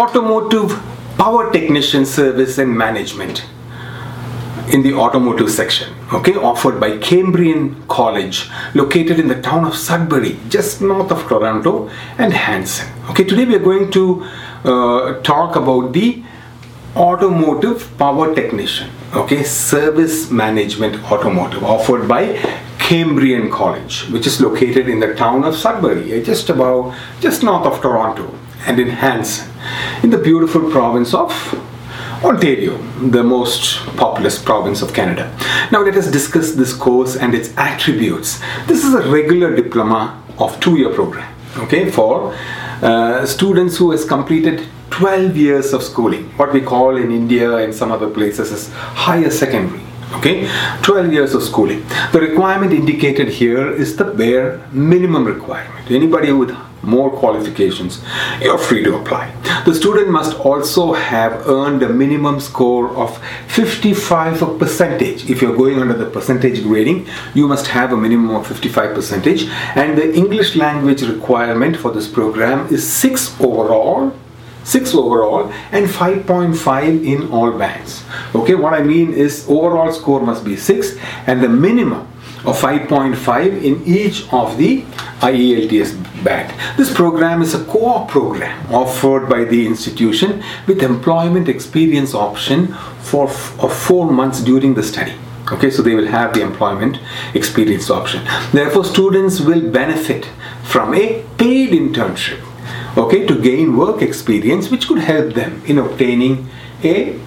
[0.00, 0.70] automotive
[1.18, 3.44] power technician service and management
[4.72, 7.64] in the automotive section okay offered by cambrian
[7.96, 11.74] college located in the town of sudbury just north of toronto
[12.16, 12.88] and hanson.
[13.10, 14.22] Okay today we are going to
[14.64, 16.22] uh, talk about the
[16.96, 22.22] automotive power technician okay service management automotive offered by
[22.78, 27.82] cambrian college which is located in the town of sudbury just about just north of
[27.82, 28.34] toronto
[28.66, 29.50] and in hanson
[30.02, 31.30] in the beautiful province of
[32.24, 32.76] Ontario,
[33.10, 35.34] the most populous province of Canada.
[35.72, 38.40] Now let us discuss this course and its attributes.
[38.66, 42.34] This is a regular diploma of two-year program, okay, for
[42.82, 47.74] uh, students who has completed 12 years of schooling, what we call in India and
[47.74, 49.80] some other places as higher secondary
[50.14, 50.48] okay?
[50.82, 51.84] 12 years of schooling.
[52.12, 55.90] The requirement indicated here is the bare minimum requirement.
[55.90, 58.02] Anybody with more qualifications
[58.40, 59.34] you're free to apply.
[59.66, 65.28] The student must also have earned a minimum score of 55 percentage.
[65.28, 69.44] If you're going under the percentage grading you must have a minimum of 55 percentage.
[69.74, 74.14] And the english language requirement for this program is 6 overall
[74.64, 80.44] 6 overall and 5.5 in all bands okay what i mean is overall score must
[80.44, 82.06] be 6 and the minimum
[82.44, 84.82] of 5.5 in each of the
[85.20, 86.54] IELTS band.
[86.78, 92.68] This program is a co-op program offered by the institution with employment experience option
[93.00, 95.14] for of 4 months during the study.
[95.52, 96.98] Okay, so they will have the employment
[97.34, 98.24] experience option.
[98.52, 100.26] Therefore, students will benefit
[100.62, 102.40] from a paid internship
[102.96, 106.48] okay to gain work experience which could help them in obtaining
[106.82, 107.18] a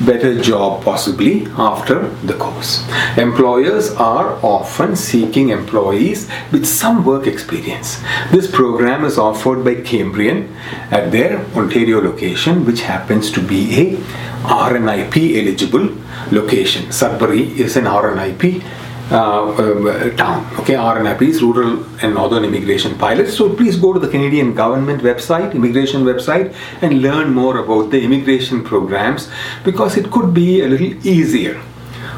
[0.00, 2.86] better job possibly after the course.
[3.16, 8.00] Employers are often seeking employees with some work experience.
[8.30, 10.54] This program is offered by Cambrian
[10.90, 13.96] at their Ontario location which happens to be a
[14.44, 15.90] RNIP eligible
[16.30, 16.92] location.
[16.92, 18.62] Sudbury is an RNIP
[19.10, 20.46] uh, uh, town.
[20.58, 23.34] Okay, RNIPs, Rural and Northern Immigration Pilots.
[23.36, 28.02] So please go to the Canadian government website, immigration website, and learn more about the
[28.02, 29.30] immigration programs
[29.64, 31.60] because it could be a little easier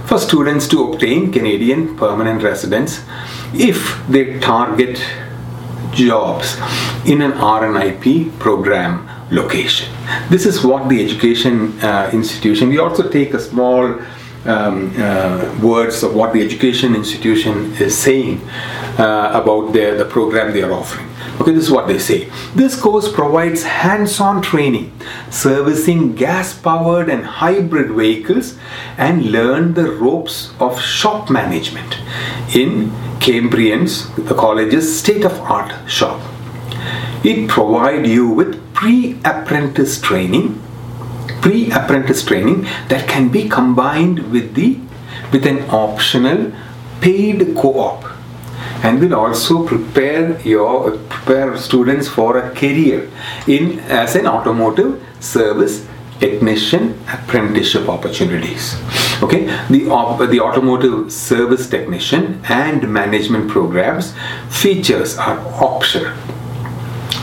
[0.06, 3.04] for students to obtain Canadian permanent residence
[3.54, 5.00] if they target
[5.92, 6.56] jobs
[7.06, 9.88] in an RNIP program location.
[10.28, 14.00] This is what the education uh, institution, we also take a small
[14.46, 18.40] um, uh, words of what the education institution is saying
[18.98, 21.06] uh, about the program they are offering.
[21.40, 22.28] Okay, this is what they say.
[22.54, 24.92] This course provides hands on training,
[25.30, 28.58] servicing gas powered and hybrid vehicles,
[28.98, 31.98] and learn the ropes of shop management
[32.54, 36.20] in Cambrian's, the college's state of art shop.
[37.24, 40.60] It provides you with pre apprentice training
[41.40, 44.78] pre-apprentice training that can be combined with the
[45.32, 46.52] with an optional
[47.00, 48.04] paid co-op.
[48.82, 53.10] And will also prepare your prepare students for a career
[53.46, 55.86] in as an automotive service
[56.18, 58.74] technician apprenticeship opportunities.
[59.22, 59.46] Okay?
[59.68, 64.14] The the automotive service technician and management programs
[64.48, 66.12] features are optional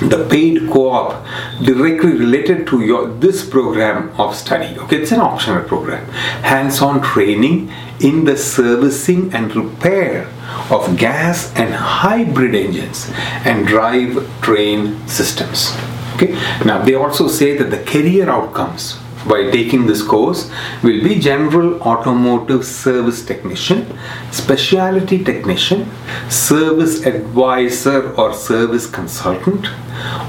[0.01, 1.25] the paid co-op
[1.63, 5.01] directly related to your this program of study okay?
[5.01, 6.05] It's an optional program.
[6.43, 10.27] Hands-on training in the servicing and repair
[10.69, 13.09] of gas and hybrid engines
[13.43, 15.75] and drive train systems
[16.15, 16.33] okay?
[16.63, 20.49] Now they also say that the career outcomes by taking this course
[20.83, 23.85] will be general automotive service technician,
[24.31, 25.89] specialty technician,
[26.29, 29.67] service advisor or service consultant,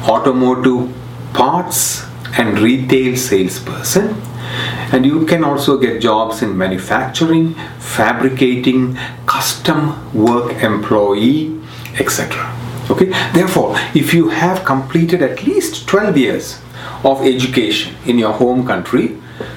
[0.08, 0.94] automotive
[1.32, 2.04] parts
[2.36, 4.20] and retail salesperson.
[4.92, 11.60] And you can also get jobs in manufacturing, fabricating, custom work employee,
[11.98, 12.54] etc.
[12.90, 16.58] Okay, therefore, if you have completed at least 12 years
[17.04, 19.16] of education in your home country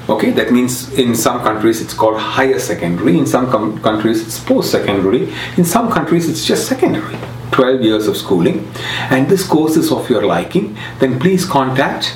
[0.09, 0.31] okay?
[0.31, 4.71] That means in some countries it's called higher secondary in some com- countries it's post
[4.71, 7.17] secondary in some countries it's just secondary.
[7.51, 8.65] 12 years of schooling
[9.09, 12.15] and this course is of your liking then please contact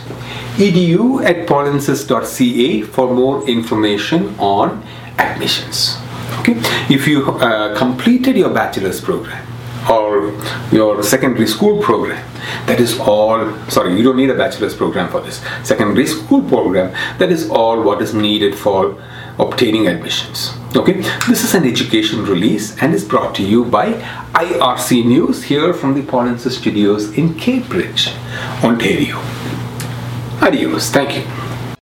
[0.56, 4.82] edu at paulinsis.ca for more information on
[5.18, 5.98] admissions
[6.40, 6.56] okay?
[6.90, 9.46] If you uh, completed your bachelor's program
[9.90, 10.34] or
[10.72, 12.24] your secondary school program.
[12.68, 15.44] That is all sorry you don't need a bachelor's program for this.
[15.64, 19.02] Secondary school program that is all what is needed for
[19.38, 20.54] obtaining admissions.
[20.76, 21.02] Okay?
[21.28, 23.94] This is an education release and is brought to you by
[24.34, 28.10] irc news here from the Paulinsis studios in cambridge
[28.64, 29.18] ontario.
[30.42, 30.90] Adios.
[30.90, 31.45] Thank you.